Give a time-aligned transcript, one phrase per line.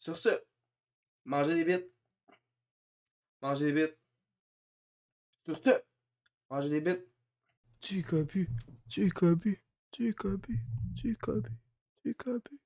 [0.00, 0.30] Sur ce,
[1.26, 1.92] mangez des bites.
[3.42, 3.98] Mangez des bites.
[5.44, 5.82] Sur ce,
[6.48, 7.06] mangez des bites.
[7.82, 8.48] Tu copies,
[8.88, 9.58] tu copies,
[9.90, 10.58] tu copies,
[10.96, 11.52] tu copies,
[12.02, 12.60] tu copies.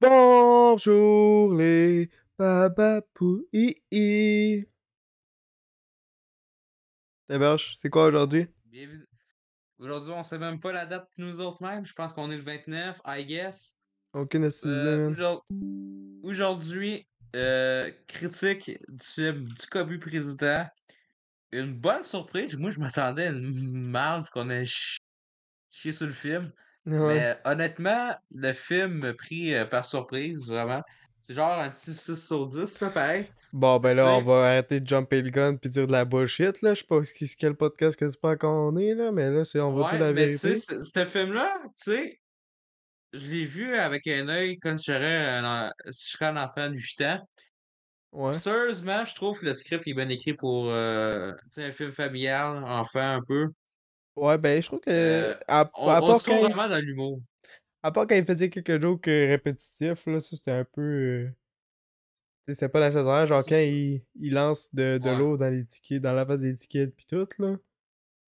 [0.00, 2.08] Bonjour les
[2.38, 3.82] babapouillis.
[7.26, 8.46] T'héberges, c'est quoi aujourd'hui?
[9.80, 11.84] Aujourd'hui, on sait même pas la date nous autres mêmes.
[11.84, 13.79] Je pense qu'on est le 29, I guess.
[14.12, 15.14] Aucune Euh,
[16.22, 20.66] Aujourd'hui, euh, critique du film du Cobu Président.
[21.52, 22.56] Une bonne surprise.
[22.56, 24.98] Moi, je m'attendais à une marde qu'on ait chi-
[25.70, 26.52] chié sur le film.
[26.86, 27.14] Ouais.
[27.14, 30.82] Mais honnêtement, le film m'a pris euh, par surprise, vraiment.
[31.22, 33.26] C'est genre un petit 6 sur 10, ça, pareil.
[33.52, 36.04] Bon, ben Tu là, on va arrêter de jumper le gun puis dire de la
[36.04, 36.74] bullshit, là.
[36.74, 39.60] Je sais pas qui- quel podcast que c'est pas qu'on est, là, mais là, c'est
[39.60, 40.60] on va dire Ouais, la mais tu sais, vérité?
[40.66, 42.20] ce ce film-là, tu sais,
[43.12, 44.82] je l'ai vu avec un œil si je
[45.92, 47.28] serais un enfant de 8 ans.
[48.12, 48.32] Ouais.
[48.34, 53.00] Sérieusement, je trouve que le script est bien écrit pour euh, un film familial, enfant
[53.16, 53.48] un peu.
[54.16, 54.90] Ouais, ben, je trouve que.
[54.90, 57.20] Euh, à, on, à on part se trouve quand il, vraiment dans l'humour.
[57.82, 60.80] à part quand il faisait quelques jokes euh, répétitifs, là, ça c'était un peu.
[60.82, 61.30] euh,
[62.48, 63.26] c'était pas nécessaire.
[63.26, 65.16] Genre, quand C'est- il, il lance de, de Ouais.
[65.16, 67.56] l'eau dans les tickets, dans la face des tickets pis tout, là.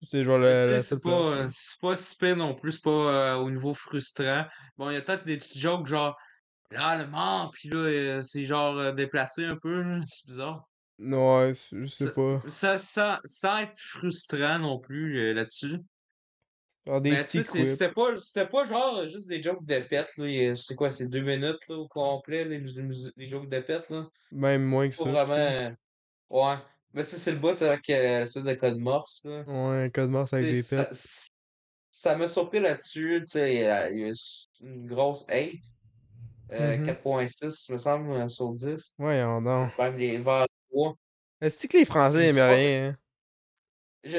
[0.02, 3.36] C'était genre la, c'est pas, euh, c'est pas si pire non plus, c'est pas euh,
[3.36, 4.46] au niveau frustrant.
[4.78, 6.16] Bon, il y a peut-être des petits jokes genre,
[6.72, 10.64] là, le mort, pis là, euh, c'est genre déplacé un peu, c'est bizarre.
[11.00, 12.42] Ouais, je sais Ça, pas.
[12.48, 15.78] ça, ça- sans être frustrant non plus euh, là-dessus.
[17.44, 18.14] C'est- c'était pas,
[18.52, 20.56] pas genre juste des jokes de pète, là.
[20.56, 22.60] C'est quoi, c'est deux minutes, là, au complet, les,
[23.18, 24.08] les jokes de pète, là.
[24.32, 25.76] Même moins que Pas ça, vraiment.
[26.30, 26.56] Ouais.
[26.94, 29.44] Mais ça, c'est le bout avec euh, l'espèce de code morse, là.
[29.48, 30.88] Ouais, un code morse avec des sais,
[31.92, 35.62] ça, m'a surpris là-dessus, tu sais, il y a une grosse 8,
[36.52, 36.78] euh.
[36.78, 38.94] 4.6, me semble, euh, sur 10.
[38.98, 39.78] Voyons donc.
[39.78, 40.96] Même les vers 3.
[41.42, 42.98] Est-ce que les Français aiment rien, hein?
[44.04, 44.18] Je,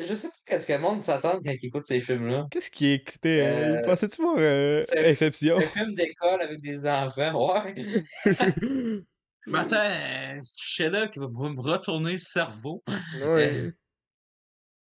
[0.00, 2.48] je sais pas qu'est-ce que le monde s'attend quand ils écoutent ces films-là.
[2.50, 3.42] Qu'est-ce qu'ils écoutaient?
[3.46, 3.82] hein?
[3.82, 5.60] Euh, Pensais-tu voir euh, Inception?
[5.60, 8.04] Film d'école avec des enfants, ouais.
[9.46, 12.82] Je m'attends à ce chien-là qui va me retourner le cerveau.
[13.20, 13.72] ouais.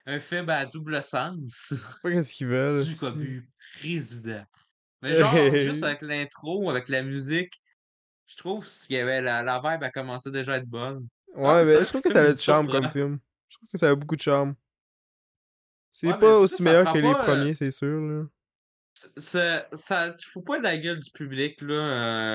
[0.07, 1.67] Un film à double sens.
[1.71, 2.83] Je sais pas qu'est-ce qu'ils veulent.
[2.83, 2.97] Du.
[2.97, 4.45] Cobu président.
[5.03, 7.61] Mais genre, juste avec l'intro, avec la musique,
[8.27, 11.07] je trouve qu'il y avait la, la vibe a commencé déjà à être bonne.
[11.35, 13.19] Ouais, Ah, mais ça, je trouve que ça a du charme comme film.
[13.49, 14.55] Je trouve que ça a beaucoup de charme.
[15.91, 18.25] C'est Ouais, mais pas aussi ça meilleur que les pas, euh, premiers, c'est sûr, là.
[19.17, 21.75] Ça, ça faut pas de la gueule du public, là,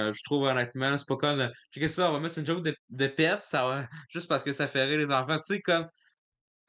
[0.07, 0.97] euh, je trouve honnêtement.
[0.97, 1.39] C'est pas comme.
[1.39, 4.43] euh, Checker ça, on va mettre une joke de, de pète, ça va, juste parce
[4.43, 5.37] que ça fait rire les enfants.
[5.37, 5.87] Tu sais, comme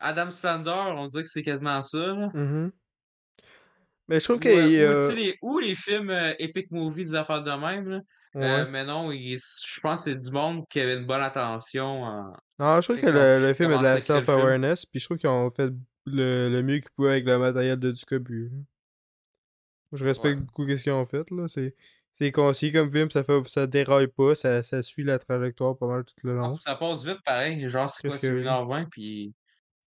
[0.00, 2.28] Adam Slander, on dirait que c'est quasiment ça, là.
[2.34, 2.70] Mhm.
[4.08, 4.48] Mais je trouve Ou, que.
[4.48, 8.00] euh, ou, euh, les, ou les films euh, epic movie des affaires de même, là.
[8.34, 8.68] Ouais.
[8.68, 12.02] mais non, il- je pense que c'est du monde qui avait une bonne attention.
[12.02, 15.30] en- Non, je trouve que le, film a de la self-awareness, puis je trouve qu'ils
[15.30, 15.70] ont fait
[16.06, 18.50] le, le mieux qu'ils pouvaient avec le matériel de Ducobu.
[19.92, 20.44] Je respecte Ouais.
[20.44, 21.46] beaucoup ce qu'ils ont fait, là.
[21.48, 21.74] C'est,
[22.12, 25.86] c'est concis comme film, ça fait ça déraille pas, ça, ça suit la trajectoire pas
[25.86, 26.56] mal tout le long.
[26.56, 29.34] ça passe vite pareil, genre c'est quoi, Qu'est-ce c'est que- 1h20 puis.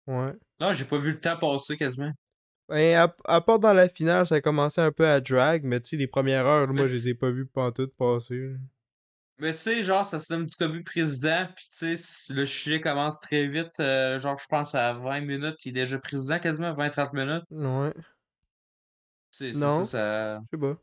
[0.07, 0.33] Ouais.
[0.59, 2.11] Non, j'ai pas vu le temps passer quasiment.
[2.69, 5.79] Ben, à, à part dans la finale, ça a commencé un peu à drag, mais
[5.81, 8.37] tu sais, les premières heures, là, moi, je les ai pas vues pantoute passer.
[8.39, 8.55] là.
[9.37, 12.79] Mais tu sais, genre, ça se nomme du Cobu président, puis tu sais, le sujet
[12.81, 13.79] commence très vite.
[13.79, 17.43] euh, genre, je pense à 20 minutes, il est déjà président quasiment, 20-30 minutes.
[17.51, 17.93] Ouais.
[19.37, 19.83] C'est Non.
[19.85, 20.77] ça, ça, Je sais pas.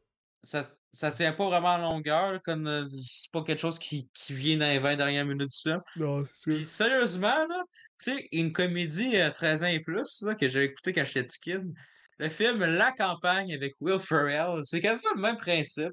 [0.44, 4.34] ça, ça tient pas vraiment en longueur, comme euh, c'est pas quelque chose qui, qui
[4.34, 5.78] vient dans les 20 dernières minutes du film.
[5.96, 6.68] Non, c'est Puis sûr.
[6.68, 7.62] sérieusement, là,
[7.98, 11.24] tu sais, une comédie euh, 13 ans et plus, là, que j'avais écouté quand j'étais
[11.42, 11.72] kid,
[12.18, 15.92] le film La campagne avec Will Ferrell, c'est quasiment le même principe.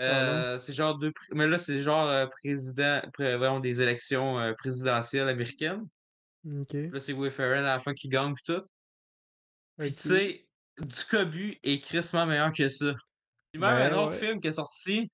[0.00, 1.12] Euh, c'est genre deux.
[1.32, 3.00] Mais là, c'est genre euh, président.
[3.12, 5.86] pré- voyons, des élections présidentielles américaines.
[6.90, 8.62] Là, c'est Will Ferrell à la fin qui gagne pis tout.
[9.80, 10.47] Tu sais,
[10.80, 12.94] du Cobu est crissement meilleur que ça.
[13.52, 14.26] Puis même Ben, un autre ouais.
[14.26, 15.10] film qui est sorti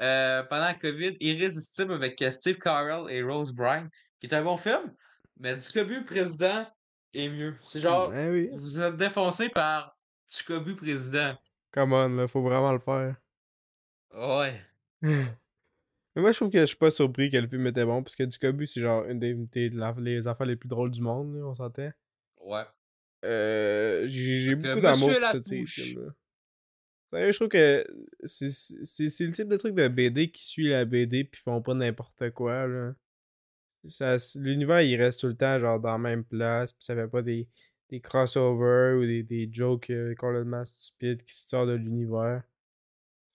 [0.00, 3.88] euh, pendant la COVID, Irrésistible avec euh, Steve Carell et Rose Byrne,
[4.20, 4.94] qui est un bon film,
[5.38, 6.66] mais du Cobu président
[7.14, 7.56] est mieux.
[7.66, 8.50] C'est genre, Ben oui.
[8.54, 9.96] vous êtes défoncé par
[10.28, 11.34] du Cobu président.
[11.72, 13.16] Come on, là, faut vraiment le faire.
[14.14, 14.60] Ouais.
[16.16, 18.16] Mais moi, je trouve que je suis pas surpris que le film était bon, parce
[18.16, 21.90] que Ducobu, c'est genre une des, affaires les plus drôles du monde, là, on s'entend.
[22.40, 22.64] Ouais.
[23.24, 25.74] Euh, j'ai beaucoup d'amour pour ce type Lapouche.
[25.80, 26.10] film-là.
[27.12, 27.86] Sérieux, je trouve que
[28.24, 32.30] c'est le type de truc de BD qui suit la BD puis font pas n'importe
[32.30, 32.94] quoi, là.
[33.88, 37.08] Ça- L'univers, il reste tout le temps, genre, dans la même place, puis ça fait
[37.08, 37.48] pas des,
[37.88, 42.42] des crossovers ou des, des jokes euh, complètement stupides qui sortent de l'univers.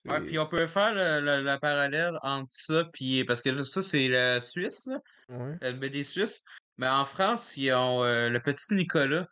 [0.06, 3.64] Ouais, puis on peut faire le, le- la parallèle entre ça, puis parce que là,
[3.64, 6.44] ça, c'est la Suisse, là, Ouais, la BD suisse.
[6.78, 9.28] Mais en France, ils ont euh, le petit Nicolas.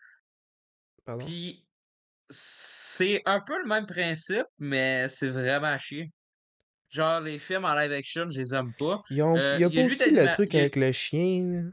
[1.05, 1.25] Pardon?
[1.25, 1.67] Puis
[2.31, 6.11] c'est un peu le même principe, mais c'est vraiment à chier.
[6.91, 9.03] Genre, les films en live action, je les aime pas.
[9.11, 11.71] Euh, il y a pas aussi le truc avec le chien, là.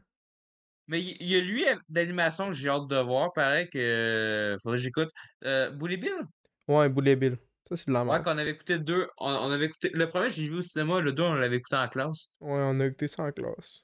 [0.88, 3.32] Mais il y a lui d'animation que j'ai hâte de voir.
[3.32, 3.78] Pareil que.
[3.78, 5.10] euh, faudrait que j'écoute.
[5.44, 6.12] Euh, Bully Bill?
[6.66, 7.38] Ouais, Boulet Bill.
[7.68, 8.24] Ça, c'est de la Ouais, merde.
[8.24, 9.06] qu'on avait écouté deux.
[9.18, 9.90] On, on avait écouté.
[9.94, 11.00] Le premier, j'ai vu au cinéma.
[11.00, 12.32] Le deux, on l'avait écouté en classe.
[12.40, 13.82] Ouais, on a écouté ça en classe.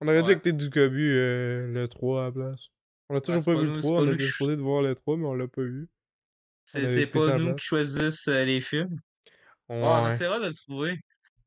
[0.00, 0.32] On aurait dû Ouais.
[0.34, 2.66] écouter du Cobu euh, le 3 à la place.
[3.10, 4.56] On a toujours c'est pas pas vu le nous- c'est 3, pas on était supposé
[4.56, 5.88] de voir le 3, mais on l'a pas vu.
[6.64, 9.00] C'est c'est pas nous qui choisissent euh, les films.
[9.68, 11.00] Ouais, on essaiera de le trouver.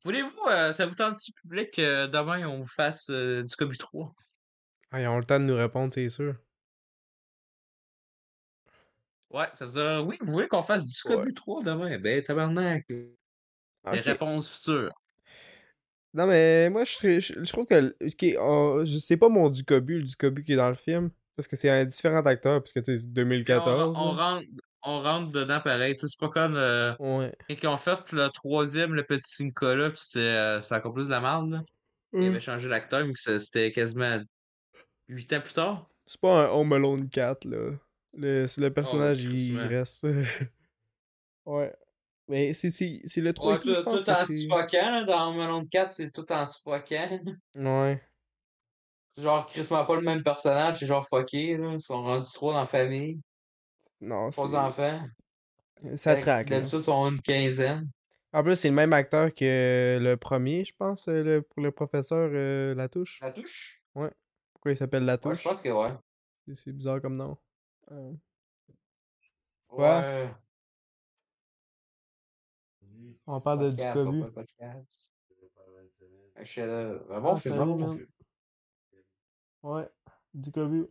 [0.03, 4.13] Voulez-vous, euh, ça vous tente-tu, public, euh, demain, on vous fasse euh, du Scooby 3?
[4.91, 6.35] Ah, ils ont le temps de nous répondre, c'est sûr.
[9.29, 11.97] Ouais, ça veut dire, oui, vous voulez qu'on fasse du Scooby 3 demain?
[11.99, 12.85] Ben, tabarnak.
[12.89, 13.05] Les
[13.85, 14.03] Ok.
[14.03, 14.91] réponses futures.
[16.13, 17.73] Non, mais moi, je, je, je trouve que.
[17.75, 21.09] le- ok, on- je sais pas mon Ducobu, le Ducobu qui est dans le film.
[21.35, 23.93] Parce que c'est un différent acteur, parce que tu sais, c'est Puis on, 2014.
[23.97, 24.45] on rentre,
[24.83, 25.95] on rentre dedans pareil.
[25.97, 27.33] C'est pas comme euh, Ouais.
[27.49, 31.11] ils ont fait le troisième, le petit Nicolas, puis c'était euh, c'est encore plus de
[31.11, 31.49] la merde.
[31.51, 31.63] Là.
[32.13, 32.25] Ils Hum.
[32.29, 34.21] avaient changé l'acteur, mais ça- c'était quasiment
[35.07, 35.89] huit ans plus tard.
[36.05, 37.71] C'est pas un Home Alone 4, là.
[38.15, 39.67] Le, le personnage, il crissement.
[39.67, 40.03] reste.
[41.45, 41.73] ouais.
[42.27, 42.69] Mais c'est,
[43.17, 44.21] le 3 Ouais, et tout, je tout, pense tout que c'est.
[44.51, 47.19] anti-fuckant, là, dans Melon 4, c'est tout anti-fuckant.
[47.55, 48.01] Ouais.
[49.17, 51.73] Genre, crissement pas le même personnage, c'est genre fucké, là.
[51.73, 53.21] Ils sont rendus trois dans la famille,
[54.01, 54.55] Non, trois c'est.
[54.57, 55.01] enfants.
[55.97, 56.47] Ça traque.
[56.49, 57.89] D'habitude, ils sont une quinzaine.
[58.31, 61.71] En plus, c'est le même acteur que le premier, je pense, euh, le, pour le
[61.71, 63.19] professeur euh, Latouche.
[63.21, 63.83] La touche?
[63.93, 64.09] Ouais.
[64.53, 65.43] Pourquoi il s'appelle Ouais, Latouche?
[65.43, 65.91] je pense que ouais.
[66.55, 67.37] C'est- bizarre comme nom.
[67.91, 68.13] Euh?
[69.69, 70.29] Ouais.
[73.27, 75.11] on parle de Podcast, podcast.
[76.35, 77.11] Un chef-d'œuvre.
[77.13, 77.97] Un bon film, salut, un bon man.
[77.97, 78.07] film.
[79.63, 79.87] Ouais.
[80.33, 80.87] Ducobu.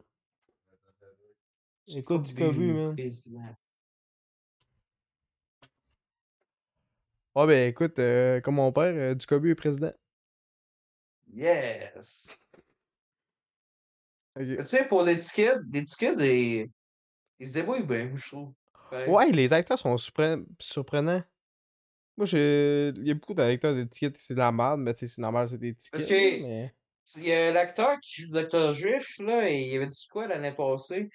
[1.89, 2.97] Écoute Scooby, Ducobu, man.
[7.35, 9.93] Ouais, ben écoute, euh, comme mon père, euh, Ducobu est président.
[11.35, 12.39] Yes!
[14.37, 18.55] Tu sais, pour tickets, des tickets, ils, se débrouillent bien, je trouve.
[19.09, 21.23] Ouais, les acteurs sont surpre- surprenants.
[22.17, 22.93] Moi, je...
[22.97, 25.23] il y a beaucoup d'acteurs d'étiquettes qui c'est de la merde, mais tu sais, c'est
[25.23, 26.09] normal, c'est des Parce tickets.
[26.09, 26.75] que- Mais...
[27.17, 30.27] Il y a l'acteur qui joue le docteur Juif, là, et il avait dit quoi
[30.27, 31.09] l'année passée?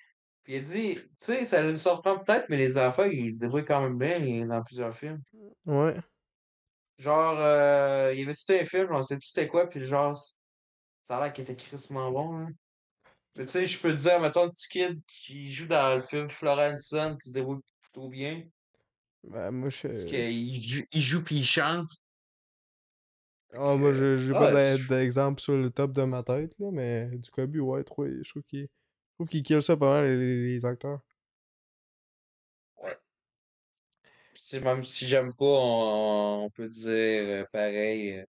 [0.44, 3.40] Puis il a dit, tu sais, ça nous surprend peut-être, mais les enfants, ils se
[3.40, 5.22] débrouillent quand même bien dans plusieurs films.
[5.66, 5.96] Ouais.
[6.98, 10.18] Genre, euh, il avait cité un film, on sait plus c'était quoi, puis genre,
[11.08, 12.50] ça a l'air qu'il était crissement bon, hein.
[13.36, 16.28] Tu sais, je peux te dire, mettons, un petit kid qui joue dans le film
[16.28, 18.44] Florence qui se débrouille plutôt bien.
[19.24, 19.88] Ben, moi, je...
[19.88, 21.92] Parce qu'il joue, il joue puis il chante.
[23.54, 27.10] Ah, moi, je- j'ai ah, pas d'exemple sur le top de ma tête, là, mais
[27.18, 28.68] Ducobu, ouais, trop, je trouve qu'il
[29.30, 31.02] qu'il kill ça pas mal, les, les acteurs.
[34.34, 38.14] Tu sais, même si j'aime pas, on, on peut dire euh, pareil.
[38.20, 38.26] euh,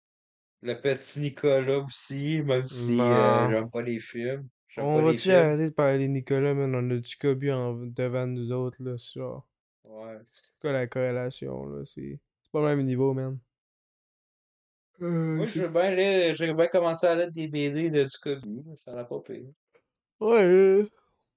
[0.62, 4.48] le petit Nicolas aussi, même si euh, j'aime pas les films.
[4.78, 6.74] On va-tu arrêter de parler de Nicolas, man?
[6.74, 7.74] On a Ducobu en...
[7.74, 9.46] devant nous autres, là, sur...
[9.84, 10.20] Ouais.
[10.32, 11.84] C'est quoi la corrélation, là?
[11.84, 13.38] C'est c'est pas le même niveau, man.
[15.00, 18.62] Euh, Moi, je veux bien lire- j'aurais bien commencé à lire des BD de Scooby,
[18.76, 19.46] ça n'a pas payé.
[20.20, 20.88] Ouais, euh,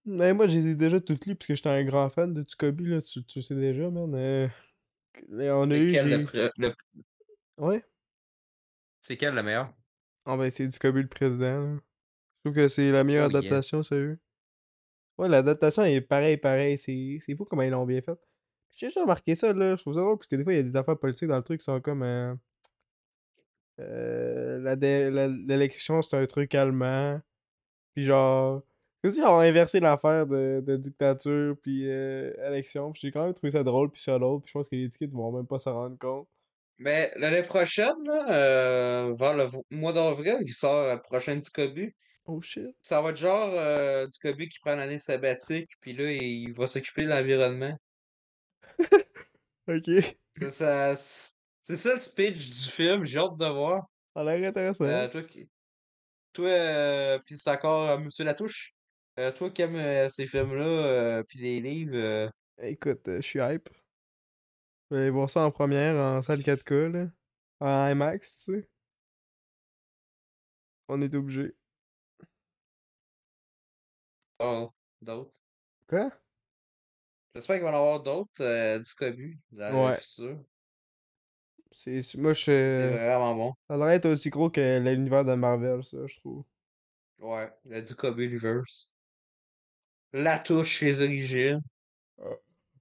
[0.05, 2.41] mais moi, je les ai déjà toutes lues parce que j'étais un grand fan de
[2.43, 4.13] Ducobu, là, tu, tu sais déjà, man.
[4.15, 4.47] euh,
[5.31, 5.91] on a C'est eu.
[5.91, 6.75] quel le, j'ai- pre- le-
[7.57, 7.83] Ouais?
[9.01, 9.73] c'est quel le meilleur?
[10.25, 11.75] Ah ben, c'est Ducobu le président, là.
[12.45, 13.37] Je trouve que c'est la meilleure Oh, yes.
[13.41, 14.19] adaptation, sérieux.
[15.17, 16.77] Ouais, l'adaptation est pareil, pareil.
[16.77, 18.17] C'est c'est fou comment ils l'ont bien fait.
[18.75, 19.75] J'ai juste remarqué ça, là.
[19.75, 21.37] Je trouve ça drôle parce que des fois, il y a des affaires politiques dans
[21.37, 22.03] le truc qui sont comme.
[23.81, 27.19] Euh, la la- L'élection, c'est un truc allemand.
[27.95, 28.63] Puis genre.
[29.03, 32.91] C'est aussi, ils ont inversé l'affaire de, de dictature, puis euh, élection.
[32.91, 34.43] Puis j'ai quand même trouvé ça drôle, puis ça l'autre.
[34.43, 36.27] Puis je pense que les étiquettes vont même pas s'en rendre compte.
[36.77, 41.95] Mais l'année prochaine, là, euh, vers le mois d'avril, il sort le prochain Ducobu.
[42.25, 42.75] Oh shit.
[42.81, 47.03] Ça va être genre euh, Ducobu qui prend l'année sabbatique, puis là, il va s'occuper
[47.03, 47.75] de l'environnement.
[49.67, 49.89] Ok.
[50.35, 50.95] C'est ça,
[51.63, 53.87] c'est ça le speech du film, j'ai hâte de voir.
[54.15, 54.85] Ça a l'air intéressant.
[54.85, 55.49] Euh, toi, qui-
[56.33, 58.73] toi euh, puis c'est encore euh, Monsieur Latouche.
[59.19, 63.69] Euh, toi qui aimes ces films-là, puis les livres, Écoute, je suis hype.
[64.89, 67.07] Je vais aller voir ça en première, en salle 4K, là.
[67.59, 68.69] En IMAX, tu sais.
[70.87, 71.55] On est obligé.
[74.39, 74.69] oh,
[75.01, 75.31] d'autres.
[75.87, 76.11] Quoi?
[77.35, 79.97] J'espère qu'il va y en avoir d'autres Ducobu dans le Ouais.
[79.99, 80.43] futur.
[81.71, 82.41] C'est, moi, je.
[82.43, 83.53] C'est vraiment bon.
[83.69, 86.43] Ça devrait être aussi gros que l'univers de Marvel, ça, je trouve.
[87.19, 88.91] Ouais, le Ducobe Universe.
[90.13, 91.61] La touche, les origines.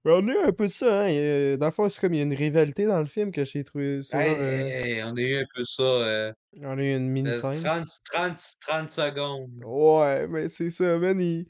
[0.03, 1.57] Mais on a eu un peu ça, hein.
[1.57, 3.63] Dans le fond, c'est comme il y a une rivalité dans le film que j'ai
[3.63, 4.25] trouvé ça.
[4.25, 5.83] Hey, euh, hey, on a eu un peu ça.
[5.83, 7.61] Euh, On a eu une euh, scène.
[7.61, 9.51] 30, 30, 30 secondes.
[9.63, 11.21] Ouais, mais c'est ça, man.
[11.21, 11.47] il-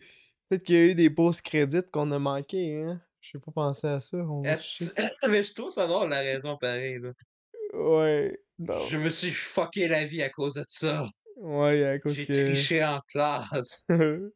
[0.50, 3.02] Peut-être qu'il y a eu des post-crédits qu'on a manqué, hein.
[3.22, 4.18] Je sais pas penser à ça.
[4.18, 4.42] On.
[5.30, 7.00] Mais je trouve ça drôle la raison pareil.
[7.00, 7.12] Là.
[7.82, 8.40] Ouais.
[8.60, 8.78] Non.
[8.90, 11.06] Je me suis fucké la vie à cause de ça.
[11.38, 12.34] Ouais, à cause J'ai que.
[12.34, 13.88] triché en classe.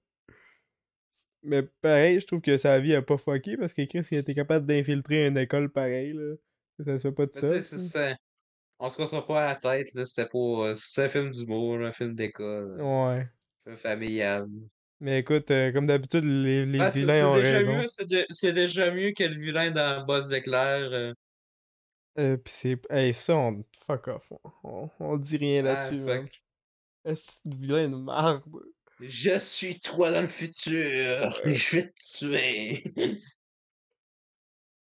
[1.44, 4.34] Mais pareil, je trouve que sa vie a pas fucké parce que Chris, il été
[4.34, 6.36] capable d'infiltrer une école pareille, là.
[6.84, 8.16] Ça se fait pas sais, ça.
[8.80, 10.06] On se cassera pas à la tête, là.
[10.06, 10.64] C'était pour.
[10.64, 13.28] euh, C'est un film d'humour, un film d'école, un Ouais.
[13.64, 14.48] film familial.
[15.00, 17.86] Mais écoute, euh, comme d'habitude, les, les Ben, vilains ont déjà raison.
[18.10, 20.90] de- c'est déjà mieux que le vilain dans Boss d'éclair.
[20.92, 21.14] euh.
[22.18, 22.80] Euh, pis c'est.
[22.90, 23.64] Hey, ça, on.
[23.86, 24.32] Fuck off.
[24.32, 26.30] On, on, on dit rien Ah, là-dessus, fait man.
[27.04, 28.62] Est-ce que vilain de marbre?
[29.02, 30.74] Je suis toi dans le futur
[31.46, 32.94] et je vais te tuer.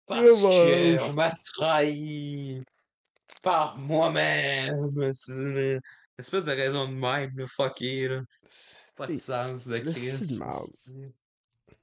[0.06, 0.98] Parce Dommage.
[0.98, 2.62] qu'on m'a trahi
[3.42, 5.12] par moi-même.
[5.12, 5.80] C'est une
[6.18, 8.22] espèce de raison de même, là, fucké, là.
[8.96, 10.06] Pas de sens de le Chris.
[10.06, 10.68] style de marde.
[10.70, 10.96] esti.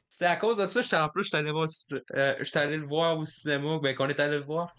[0.10, 1.68] C'était à cause de ça, j'étais en plus, j'étais allé voir,
[2.16, 4.74] euh, j'étais allé le voir au cinéma, ben qu'on est allé le voir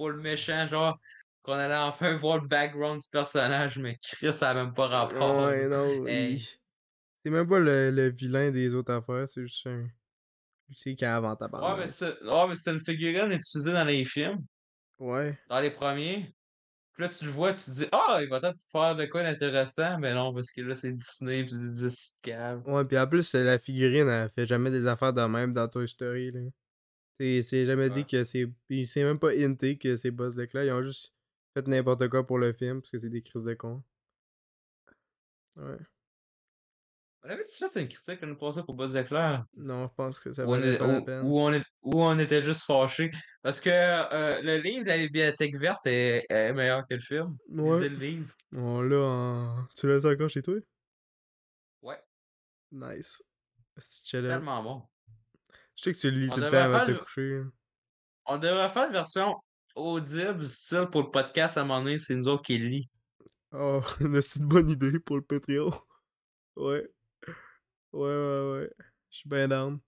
[0.00, 0.98] pour le méchant, genre
[1.42, 5.44] qu'on allait enfin voir le background du personnage, mais Chris, ça a même pas rapport.
[5.46, 6.06] Ouais, non.
[6.06, 6.36] Hey.
[6.36, 6.48] il-
[7.22, 9.86] C'est même pas le, le vilain des autres affaires, c'est juste un.
[10.74, 11.90] C'est Ouais, mais tabarnak.
[11.90, 14.38] c'est ouais, mais c'était une figurine utilisée dans les films,
[14.98, 15.38] Ouais.
[15.50, 16.34] dans les premiers.
[16.94, 19.22] Puis là, tu le vois, tu te dis, ah, il va peut-être faire de quoi
[19.22, 22.62] d'intéressant, mais non, parce que là, c'est Disney, pis c'est des.
[22.66, 25.86] Ouais, pis en plus, la figurine, elle fait jamais des affaires de même dans Toy
[25.86, 26.40] Story, là.
[27.20, 28.50] C'est c'est jamais dit que c'est.
[28.86, 30.64] C'est même pas hinté que c'est Buzz l'éclair.
[30.64, 31.14] Ils ont juste
[31.52, 33.82] fait n'importe quoi pour le film, parce que c'est des crises de cons.
[35.56, 35.76] Ouais.
[37.22, 39.44] On avait-tu fait une critique l'année passée pour Buzz Éclair?
[39.54, 41.26] Non, je pense que ça valait pas la peine.
[41.26, 43.10] où on est- où on était juste fâchés.
[43.42, 47.36] Parce que euh, le livre de la Bibliothèque verte est, est meilleur que le film.
[47.50, 47.74] Ouais.
[47.74, 48.34] Lisez le livre.
[48.56, 49.66] On l'a en.
[49.76, 50.54] Tu l'as encore chez toi?
[51.82, 52.00] Ouais,
[52.72, 53.22] Nice.
[53.76, 54.82] C'est tellement bon.
[55.80, 57.42] Je sais que tu le lis On tout le temps avant de te coucher.
[58.26, 59.36] On devrait faire une version
[59.74, 62.90] audible, style pour le podcast à un moment donné, c'est nous autres qui le lit.
[63.52, 63.80] Oh,
[64.20, 65.72] c'est une bonne idée pour le Patreon.
[66.56, 66.86] Ouais.
[67.92, 68.70] Ouais, ouais, ouais.
[69.08, 69.80] Je suis bien down.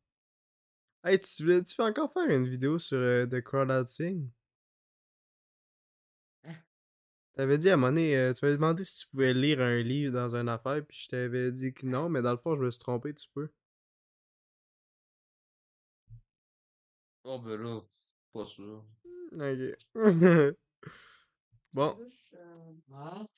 [1.05, 4.31] Hey, tu veux, tu veux encore faire une vidéo sur euh, The Crowd Out Sing?
[6.45, 6.55] Hein?
[7.35, 9.83] T'avais dit à un moment donné, euh, tu m'avais demandé si tu pouvais lire un
[9.83, 12.63] livre dans une affaire, puis je t'avais dit que non, mais dans le fond, je
[12.63, 13.51] me suis trompé, tu peux.
[17.25, 17.81] Oh ben là,
[18.33, 18.85] pas sûr.
[19.33, 19.95] Ok.
[21.73, 21.97] bon,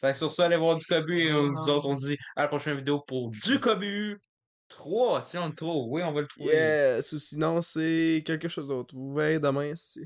[0.00, 2.18] Fait que sur ça, allez voir du Cobu et euh, nous autres on se dit
[2.36, 4.18] à la prochaine vidéo pour du Cobu
[4.68, 5.86] 3, si on le trouve.
[5.90, 6.52] Oui, on va le trouver.
[6.52, 8.94] yes, ou sinon c'est quelque chose d'autre.
[8.94, 10.04] Vous verrez demain si.